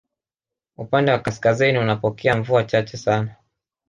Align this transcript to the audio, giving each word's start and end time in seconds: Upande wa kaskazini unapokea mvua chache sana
Upande 0.77 1.11
wa 1.11 1.19
kaskazini 1.19 1.77
unapokea 1.77 2.35
mvua 2.37 2.63
chache 2.63 2.97
sana 2.97 3.35